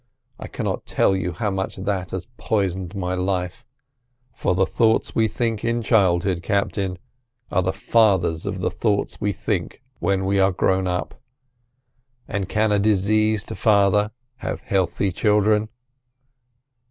I 0.39 0.47
cannot 0.47 0.87
tell 0.87 1.15
you 1.15 1.31
how 1.31 1.51
much 1.51 1.75
that 1.75 2.09
has 2.09 2.25
poisoned 2.37 2.95
my 2.95 3.13
life, 3.13 3.67
for 4.33 4.55
the 4.55 4.65
thoughts 4.65 5.13
we 5.13 5.27
think 5.27 5.63
in 5.63 5.83
childhood, 5.83 6.41
Captain, 6.41 6.97
are 7.51 7.61
the 7.61 7.71
fathers 7.71 8.47
of 8.47 8.61
the 8.61 8.71
thoughts 8.71 9.21
we 9.21 9.31
think 9.31 9.83
when 9.99 10.25
we 10.25 10.39
are 10.39 10.51
grown 10.51 10.87
up. 10.87 11.21
And 12.27 12.49
can 12.49 12.71
a 12.71 12.79
diseased 12.79 13.55
father—have 13.55 14.61
healthy 14.61 15.11
children?" 15.11 15.69